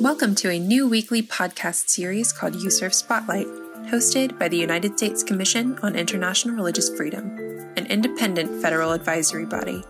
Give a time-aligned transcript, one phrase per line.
[0.00, 3.46] Welcome to a new weekly podcast series called USCIRF Spotlight,
[3.90, 7.36] hosted by the United States Commission on International Religious Freedom,
[7.76, 9.84] an independent federal advisory body.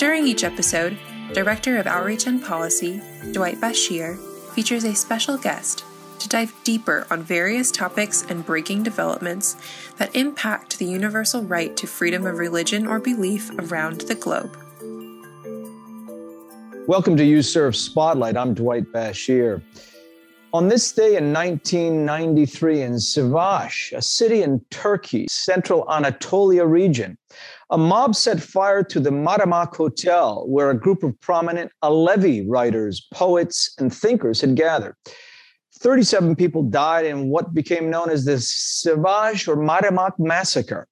[0.00, 0.98] During each episode,
[1.32, 4.18] Director of Outreach and Policy, Dwight Bashir,
[4.52, 5.84] features a special guest
[6.18, 9.56] to dive deeper on various topics and breaking developments
[9.98, 14.58] that impact the universal right to freedom of religion or belief around the globe.
[16.86, 18.36] Welcome to USCIRF Spotlight.
[18.36, 19.62] I'm Dwight Bashir.
[20.52, 27.16] On this day in 1993 in Sivas, a city in Turkey, central Anatolia region,
[27.70, 33.08] a mob set fire to the Madımak Hotel, where a group of prominent Alevi writers,
[33.14, 34.94] poets, and thinkers had gathered.
[35.78, 40.86] 37 people died in what became known as the Sivas or Madımak massacre.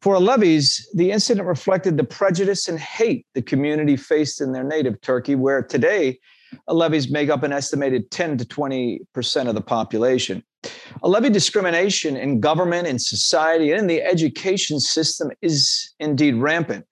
[0.00, 5.00] For Alevis, the incident reflected the prejudice and hate the community faced in their native
[5.00, 6.18] Turkey, where today
[6.68, 10.42] Alevis make up an estimated 10 to 20% of the population.
[11.02, 16.84] Alevi discrimination in government, in society, and in the education system is indeed rampant.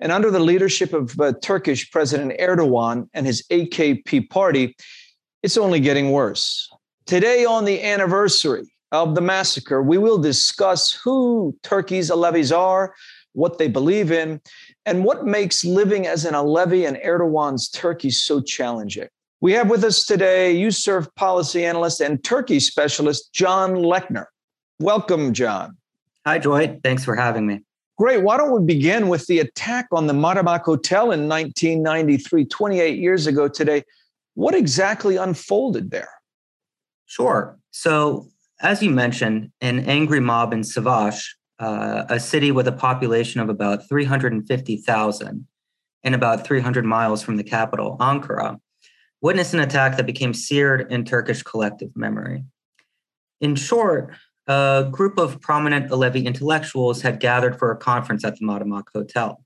[0.00, 4.76] And under the leadership of uh, Turkish President Erdogan and his AKP party,
[5.42, 6.68] it's only getting worse.
[7.06, 12.94] Today, on the anniversary of the massacre, we will discuss who Turkey's Alevis are,
[13.32, 14.40] what they believe in,
[14.84, 19.08] and what makes living as an Alevi in Erdogan's Turkey so challenging.
[19.40, 24.26] We have with us today USCIRF policy analyst and Turkey specialist John Lechner.
[24.78, 25.76] Welcome, John.
[26.26, 26.78] Hi, Joy.
[26.84, 27.60] Thanks for having me.
[27.98, 28.22] Great.
[28.22, 33.26] Why don't we begin with the attack on the Madımak Hotel in 1993, 28 years
[33.26, 33.82] ago today?
[34.34, 36.10] What exactly unfolded there?
[37.06, 37.58] Sure.
[37.70, 38.28] So,
[38.62, 41.24] as you mentioned, an angry mob in Sivas,
[41.58, 45.46] uh, a city with a population of about 350,000
[46.04, 48.58] and about 300 miles from the capital, Ankara,
[49.20, 52.44] witnessed an attack that became seared in Turkish collective memory.
[53.40, 54.14] In short,
[54.46, 59.44] a group of prominent Alevi intellectuals had gathered for a conference at the Madımak Hotel.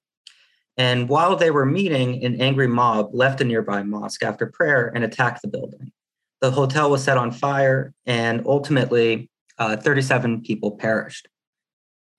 [0.79, 5.05] And while they were meeting, an angry mob left a nearby mosque after prayer and
[5.05, 5.93] attacked the building.
[6.41, 11.29] The hotel was set on fire, and ultimately, uh, 37 people perished.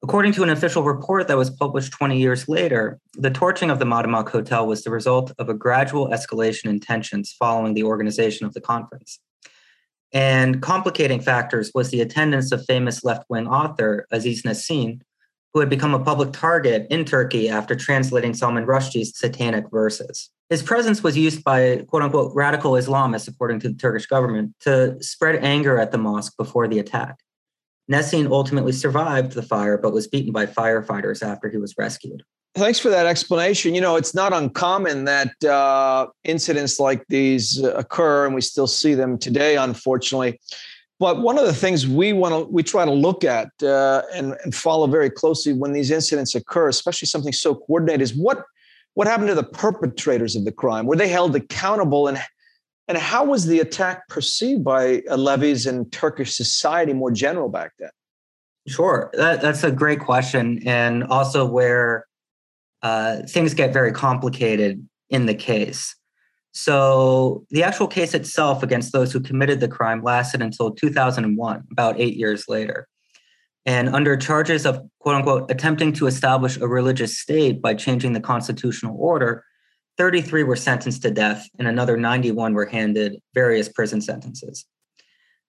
[0.03, 3.85] According to an official report that was published 20 years later, the torching of the
[3.85, 8.53] Madımak Hotel was the result of a gradual escalation in tensions following the organization of
[8.53, 9.19] the conference.
[10.13, 15.01] And complicating factors was the attendance of famous left wing author Aziz Nesin,
[15.53, 20.29] who had become a public target in Turkey after translating Salman Rushdie's satanic verses.
[20.50, 25.02] His presence was used by quote unquote radical Islamists, according to the Turkish government, to
[25.02, 27.18] spread anger at the mosque before the attack.
[27.91, 32.24] Nesin ultimately survived the fire, but was beaten by firefighters after he was rescued.
[32.56, 33.75] Thanks for that explanation.
[33.75, 38.94] You know, it's not uncommon that uh, incidents like these occur, and we still see
[38.94, 40.40] them today, unfortunately.
[41.00, 44.35] But one of the things we want to we try to look at uh, and,
[44.44, 48.44] and follow very closely when these incidents occur, especially something so coordinated, is what
[48.97, 50.88] what happened to the perpetrators of the crime?
[50.88, 52.18] Were they held accountable, and
[52.88, 57.91] and how was the attack perceived by Alevis and Turkish society more general back then?
[58.68, 62.08] Sure, that, that's a great question, and also where
[62.81, 65.96] uh, things get very complicated in the case.
[66.53, 72.00] So the actual case itself against those who committed the crime lasted until 2001, about
[72.00, 72.88] eight years later.
[73.67, 78.22] And under charges of quote unquote attempting to establish a religious state by changing the
[78.22, 79.44] constitutional order,
[79.97, 84.66] 33 were sentenced to death and another 91 were handed various prison sentences.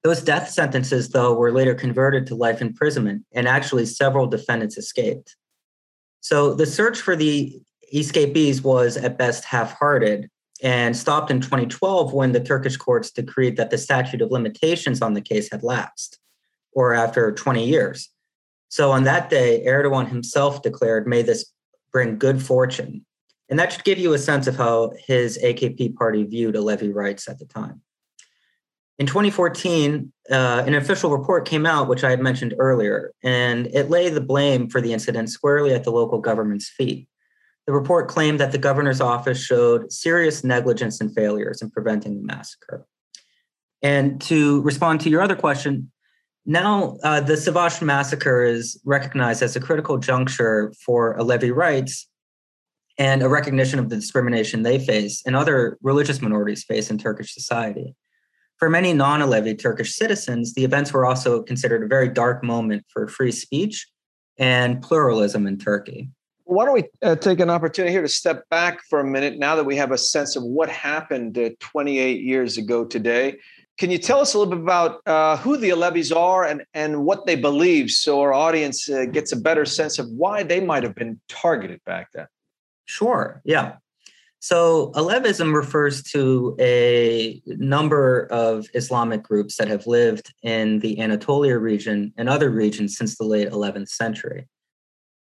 [0.02, 5.36] Those death sentences, though, were later converted to life imprisonment, and actually several defendants escaped.
[6.20, 7.60] So the search for the
[7.92, 10.28] escapees was at best half hearted,
[10.62, 15.14] and stopped in 2012 when the Turkish courts decreed that the statute of limitations on
[15.14, 16.18] the case had lapsed,
[16.78, 18.09] or after 20 years.
[18.69, 21.53] So on that day, Erdogan himself declared, May this
[21.93, 23.04] bring good fortune.
[23.48, 27.28] And that should give you a sense of how his AKP party viewed Alevi rights
[27.28, 27.80] at the time.
[29.01, 33.91] In 2014, uh, an official report came out, which I had mentioned earlier, and it
[33.91, 37.09] lay the blame for the incident squarely at the local government's feet.
[37.66, 42.27] The report claimed that the governor's office showed serious negligence and failures in preventing the
[42.27, 42.86] massacre.
[43.83, 45.91] And to respond to your other question,
[46.48, 52.09] now uh, the Sivas massacre is recognized as a critical juncture for Alevi rights
[52.97, 57.34] and a recognition of the discrimination they face and other religious minorities face in Turkish
[57.34, 57.95] society.
[58.56, 62.86] For many non Alevi Turkish citizens, the events were also considered a very dark moment
[62.89, 63.86] for free speech
[64.39, 66.09] and pluralism in Turkey.
[66.45, 69.54] Why don't we uh, take an opportunity here to step back for a minute now
[69.54, 73.36] that we have a sense of what happened uh, 28 years ago today?
[73.78, 77.04] Can you tell us a little bit about uh, who the Alevis are and, and
[77.04, 80.83] what they believe so our audience uh, gets a better sense of why they might
[80.83, 82.27] have been targeted back then?
[82.86, 83.77] Sure, yeah.
[84.41, 91.59] So, Alevism refers to a number of Islamic groups that have lived in the Anatolia
[91.59, 94.48] region and other regions since the late 11th century.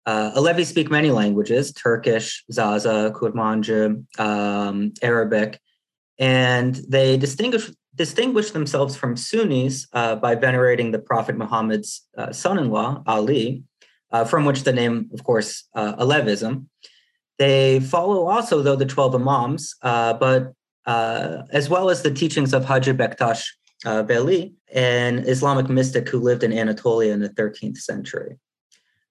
[0.04, 5.60] Uh, Alevis speak many languages Turkish, Zaza, Kurmanji, um, Arabic,
[6.18, 12.58] and they distinguish, distinguish themselves from Sunnis uh, by venerating the Prophet Muhammad's uh, son
[12.58, 13.64] in law, Ali,
[14.12, 16.66] uh, from which the name, of course, uh, Alevism.
[17.38, 20.52] They follow also, though, the 12 Imams, uh, but
[20.86, 23.44] uh, as well as the teachings of Haji Bektash
[23.84, 28.38] Veli, an Islamic mystic who lived in Anatolia in the 13th century.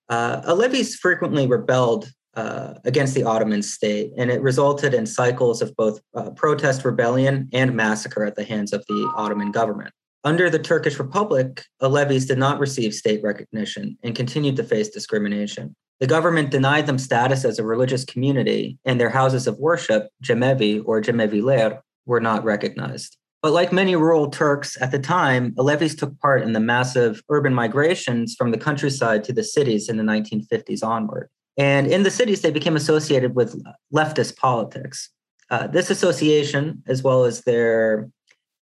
[0.09, 5.75] Uh, Alevis frequently rebelled uh, against the Ottoman state, and it resulted in cycles of
[5.75, 9.93] both uh, protest, rebellion, and massacre at the hands of the Ottoman government.
[10.23, 15.75] Under the Turkish Republic, Alevis did not receive state recognition and continued to face discrimination.
[15.99, 20.81] The government denied them status as a religious community, and their houses of worship, Cemevi
[20.85, 23.17] or Cemeviler, were not recognized.
[23.41, 27.53] But like many rural Turks at the time, Alevis took part in the massive urban
[27.53, 31.29] migrations from the countryside to the cities in the 1950s onward.
[31.57, 33.61] And in the cities, they became associated with
[33.93, 35.09] leftist politics.
[35.49, 38.09] Uh, this association, as well as their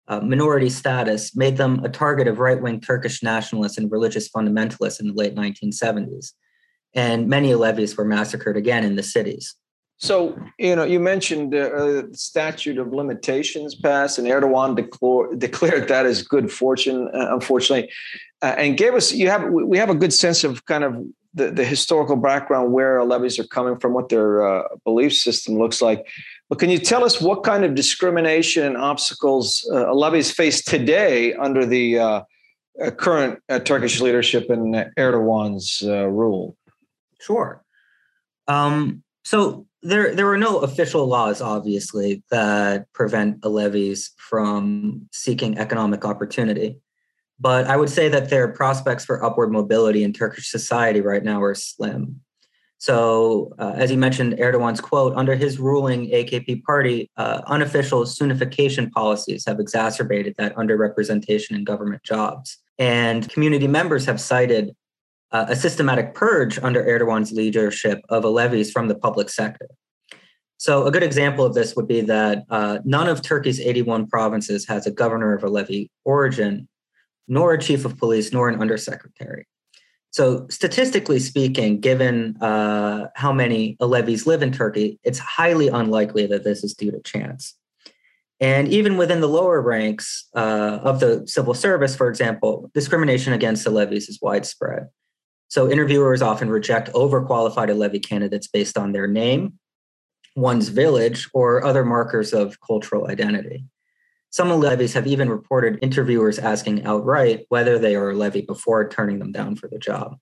[0.09, 5.01] uh, minority status, made them a target of right wing Turkish nationalists and religious fundamentalists
[5.01, 6.33] in the late 1970s.
[6.95, 9.55] And many Alevis were massacred again in the cities.
[9.99, 15.89] So, you know, you mentioned uh, the statute of limitations passed, and Erdogan declare, declared
[15.89, 17.93] that as good fortune, uh, unfortunately,
[18.41, 20.97] uh, and gave us, you have, we have a good sense of kind of
[21.35, 25.81] the, the historical background, where Alevis are coming from, what their uh, belief system looks
[25.81, 26.07] like.
[26.49, 31.35] But can you tell us what kind of discrimination and obstacles uh, Alevis face today
[31.35, 32.23] under the uh,
[32.97, 36.57] current Turkish leadership and Erdogan's rule?
[37.21, 37.63] Sure.
[38.49, 46.05] Um, so there there are no official laws, obviously, that prevent Alevis from seeking economic
[46.05, 46.77] opportunity.
[47.41, 51.43] But I would say that their prospects for upward mobility in Turkish society right now
[51.43, 52.21] are slim.
[52.81, 58.91] So, uh, as you mentioned, Erdogan's quote under his ruling AKP party, uh, unofficial Sunnification
[58.91, 62.57] policies have exacerbated that underrepresentation in government jobs.
[62.79, 64.75] And community members have cited
[65.31, 69.69] uh, a systematic purge under Erdogan's leadership of Alevis from the public sector.
[70.57, 74.67] So, a good example of this would be that uh, none of Turkey's 81 provinces
[74.69, 76.67] has a governor of Alevi origin,
[77.29, 79.47] nor a chief of police, nor an undersecretary.
[80.13, 86.43] So, statistically speaking, given uh, how many Alevis live in Turkey, it's highly unlikely that
[86.43, 87.55] this is due to chance.
[88.41, 93.67] And even within the lower ranks uh, of the civil service, for example, discrimination against
[93.67, 94.89] Alevis is widespread.
[95.49, 99.59] So interviewers often reject overqualified Alevi candidates based on their name,
[100.37, 103.65] one's village, or other markers of cultural identity.
[104.31, 109.33] Some Alevis have even reported interviewers asking outright whether they are Alevi before turning them
[109.33, 110.19] down for the job.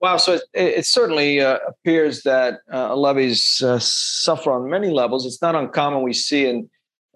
[0.00, 5.24] Wow, so it, it certainly uh, appears that uh, Alevis uh, suffer on many levels.
[5.24, 6.68] It's not uncommon we see in,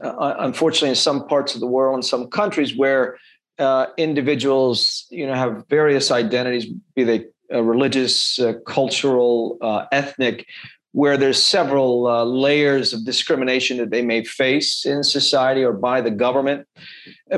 [0.03, 3.19] uh, unfortunately, in some parts of the world, in some countries, where
[3.59, 9.59] uh, individuals, you know, have various identities, be they uh, religious, cultural,
[9.93, 10.47] ethnic,
[10.93, 16.01] where there's several uh, layers of discrimination that they may face in society or by
[16.01, 16.67] the government.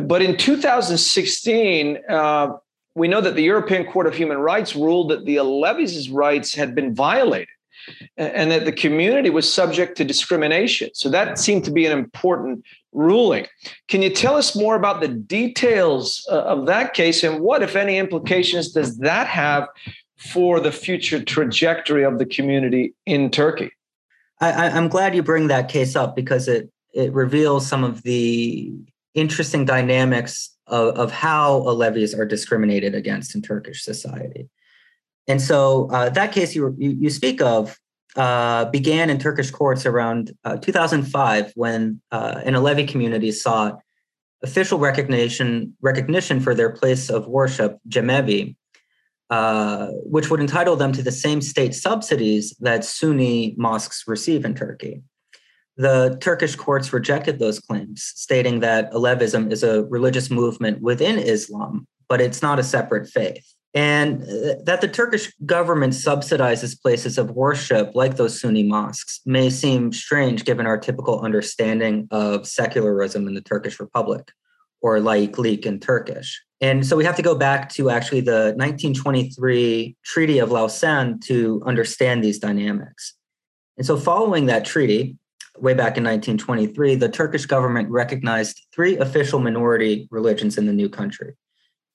[0.03, 1.99] But in 2016,
[2.95, 6.75] we know that the European Court of Human Rights ruled that the Alevis' rights had
[6.75, 7.49] been violated
[8.17, 10.91] and that the community was subject to discrimination.
[10.95, 13.47] So that seemed to be an important ruling.
[13.89, 17.75] Can you tell us more about the details uh, of that case and what, if
[17.75, 19.67] any, implications does that have
[20.31, 23.71] for the future trajectory of the community in Turkey?
[24.41, 28.73] I, am glad you bring that case up because it it reveals some of the
[29.15, 34.49] interesting dynamics of, of how Alevis are discriminated against in Turkish society.
[35.29, 37.79] And so uh, that case you, you, you speak of
[38.17, 43.81] uh, began in Turkish courts around uh, 2005 when uh, an Alevi community sought
[44.43, 48.57] official recognition recognition for their place of worship, Cemevi,
[49.33, 54.55] uh, which would entitle them to the same state subsidies that Sunni mosques receive in
[54.55, 55.03] Turkey.
[55.79, 61.87] The Turkish courts rejected those claims, stating that Alevism is a religious movement within Islam,
[62.11, 63.47] but it's not a separate faith.
[63.75, 69.49] and uh, that the Turkish government subsidizes places of worship like those Sunni mosques may
[69.49, 74.25] seem strange given our typical understanding of secularism in the Turkish Republic
[74.83, 76.43] or laiklik in Turkish.
[76.61, 81.63] And so we have to go back to actually the 1923 Treaty of Lausanne to
[81.67, 83.15] understand these dynamics.
[83.77, 85.17] And so, following that treaty,
[85.59, 90.89] way back in 1923, the Turkish government recognized three official minority religions in the new
[90.89, 91.35] country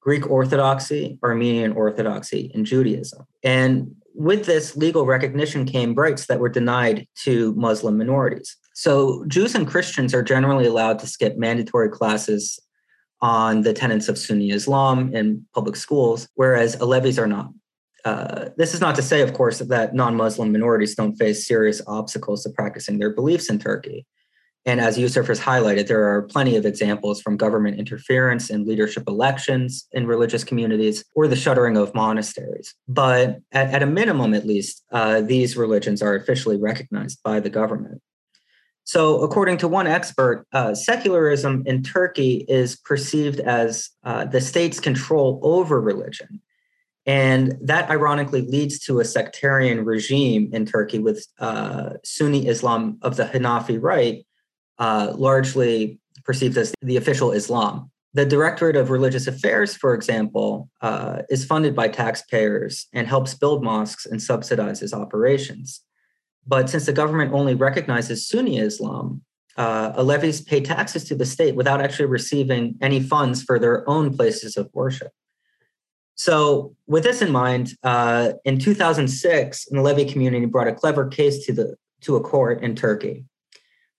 [0.01, 3.25] Greek Orthodoxy, Armenian Orthodoxy, and Judaism.
[3.44, 8.58] And with this legal recognition came rights that were denied to Muslim minorities.
[8.74, 12.60] So Jews and Christians are generally allowed to skip mandatory classes
[13.21, 17.51] on the tenets of Sunni Islam in public schools, whereas Alevis are not.
[18.05, 21.81] Uh, this is not to say, of course, that non Muslim minorities don't face serious
[21.88, 24.05] obstacles to practicing their beliefs in Turkey.
[24.65, 29.03] And as USCIRF has highlighted, there are plenty of examples from government interference in leadership
[29.07, 32.75] elections in religious communities or the shuttering of monasteries.
[32.86, 37.50] But at, at a minimum, at least, uh, these religions are officially recognized by the
[37.50, 38.01] government.
[38.88, 44.79] So, according to one expert, uh, secularism in Turkey is perceived as uh, the state's
[44.79, 46.39] control over religion.
[47.06, 53.17] And that ironically leads to a sectarian regime in Turkey with uh, Sunni Islam of
[53.17, 54.25] the Hanafi rite
[54.79, 57.91] uh, largely perceived as the official Islam.
[58.13, 63.65] The Directorate of Religious Affairs, for example, uh, is funded by taxpayers and helps build
[63.65, 65.82] mosques and subsidizes operations.
[66.48, 69.22] But since the government only recognizes Sunni Islam,
[69.58, 74.16] uh, Alevis pay taxes to the state without actually receiving any funds for their own
[74.16, 75.12] places of worship.
[76.16, 81.46] So, with this in mind, uh, in 2006, an Alevi community brought a clever case
[81.46, 83.25] to the to a court in Turkey.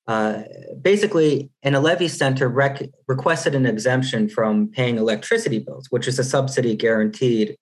[0.07, 0.43] Uh,
[0.81, 6.25] basically, an Alevi center rec- requested an exemption from paying electricity bills, which is a
[6.25, 7.57] subsidy guaranteed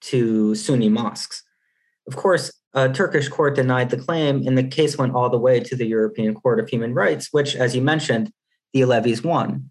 [0.00, 1.42] to Sunni mosques.
[2.08, 5.60] Of course, a Turkish court denied the claim, and the case went all the way
[5.60, 8.32] to the European Court of Human Rights, which, as you mentioned,
[8.72, 9.70] the Alevis won.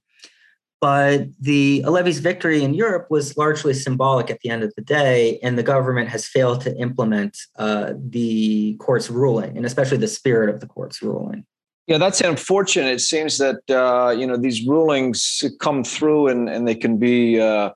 [0.79, 5.39] But the Alevi's victory in Europe was largely symbolic at the end of the day,
[5.43, 10.49] and the government has failed to implement uh, the court's ruling, and especially the spirit
[10.49, 11.45] of the court's ruling.
[11.85, 12.93] Yeah, that's unfortunate.
[12.93, 17.39] It seems that uh, you know these rulings come through and, and they can be
[17.39, 17.71] uh,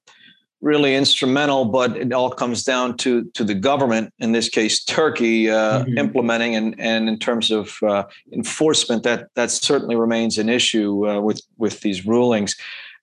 [0.61, 5.49] really instrumental, but it all comes down to to the government, in this case, Turkey,
[5.49, 5.97] uh, mm-hmm.
[5.97, 11.19] implementing and and in terms of uh, enforcement, that that certainly remains an issue uh,
[11.19, 12.55] with with these rulings.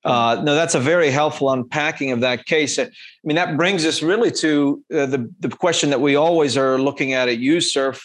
[0.04, 2.76] Uh, no, that's a very helpful unpacking of that case.
[2.78, 2.90] I
[3.23, 7.28] mean, that brings us really to the the question that we always are looking at
[7.28, 8.02] at USCIRF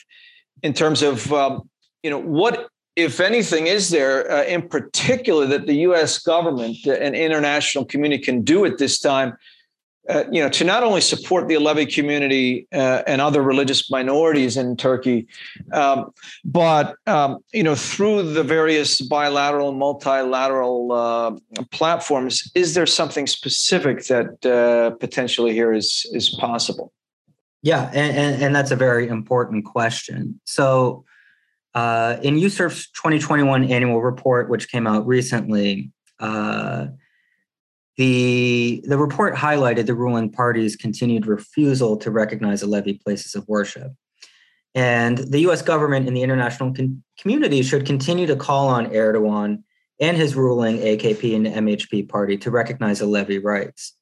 [0.61, 1.69] in terms of um,
[2.03, 6.17] you know what if anything, is there uh, in particular that the U.S.
[6.17, 9.37] government and international community can do at this time?
[10.09, 14.55] Uh, you know, to not only support the Alevi community uh, and other religious minorities
[14.55, 15.27] in Turkey,
[15.73, 16.11] um,
[16.45, 24.05] but um, you know, through the various bilateral multilateral uh, platforms, is there something specific
[24.05, 26.93] that uh, potentially here is is possible?
[27.61, 30.39] Yeah, and, and, and that's a very important question.
[30.45, 31.03] So
[31.77, 36.88] uh, in USCIRF's 2021 annual report, which came out recently, uh,
[37.98, 43.91] the, the report highlighted the ruling party's continued refusal to recognize Alevi places of worship.
[44.74, 49.62] And the US government and the international con- community should continue to call on Erdogan
[50.00, 53.96] and his ruling AKP and MHP party to recognize Alevi rights.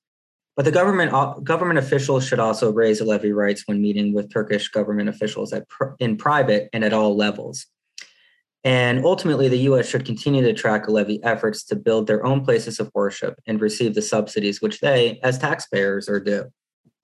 [0.56, 4.70] But the government uh, government officials should also raise Alevi rights when meeting with Turkish
[4.70, 5.54] government officials
[6.00, 7.66] in private and at all levels.
[8.64, 9.88] And ultimately, the U.S.
[9.88, 13.94] should continue to track Alevi efforts to build their own places of worship and receive
[13.94, 16.46] the subsidies which they, as taxpayers, are due.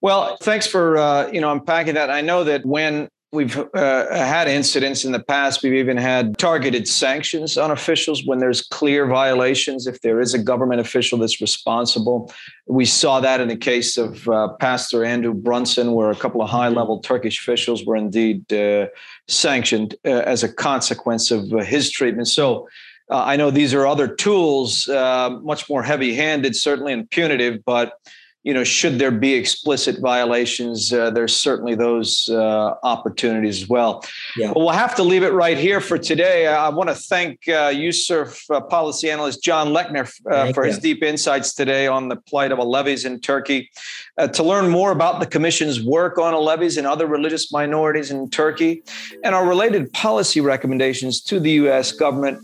[0.01, 2.10] Well, thanks for uh, you know unpacking that.
[2.10, 5.64] I know that when We've uh, had incidents in the past.
[5.64, 9.88] We've even had targeted sanctions on officials when there's clear violations.
[9.88, 12.34] If there is a government official that's responsible,
[12.68, 16.50] we saw that in the case of uh, Pastor Andrew Brunson, where a couple of
[16.50, 18.88] high-level Turkish officials were indeed uh,
[19.30, 22.28] sanctioned uh, as a consequence of uh, his treatment.
[22.28, 22.68] So.
[23.10, 28.00] Uh, I know these are other tools, much more heavy-handed, certainly and punitive, but
[28.43, 34.03] you know, should there be explicit violations, uh, there's certainly those uh, opportunities as well.
[34.36, 34.48] Yeah.
[34.48, 36.48] Well, we'll have to leave it right here for today.
[36.48, 41.03] I want to thank uh, USCIRF uh, policy analyst John Lechner uh, for his deep
[41.03, 43.69] insights today on the plight of Alevis in Turkey.
[44.17, 48.29] Uh, to learn more about the Commission's work on Alevis and other religious minorities in
[48.29, 48.83] Turkey
[49.24, 51.91] and our related policy recommendations to the U.S.
[51.91, 52.39] government,